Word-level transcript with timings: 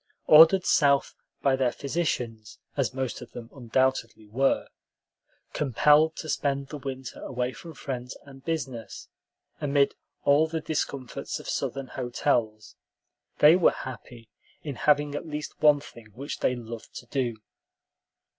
Ordered 0.25 0.65
South 0.65 1.13
by 1.43 1.55
their 1.55 1.71
physicians, 1.71 2.57
as 2.75 2.91
most 2.91 3.21
of 3.21 3.33
them 3.33 3.51
undoubtedly 3.53 4.27
were, 4.27 4.67
compelled 5.53 6.15
to 6.15 6.27
spend 6.27 6.69
the 6.69 6.79
winter 6.79 7.21
away 7.21 7.53
from 7.53 7.75
friends 7.75 8.17
and 8.25 8.43
business, 8.43 9.09
amid 9.59 9.93
all 10.23 10.47
the 10.47 10.59
discomforts 10.59 11.39
of 11.39 11.47
Southern 11.47 11.85
hotels, 11.89 12.75
they 13.37 13.55
were 13.55 13.69
happy 13.69 14.27
in 14.63 14.73
having 14.73 15.13
at 15.13 15.27
least 15.27 15.61
one 15.61 15.79
thing 15.81 16.07
which 16.15 16.39
they 16.39 16.55
loved 16.55 16.95
to 16.95 17.05
do. 17.05 17.37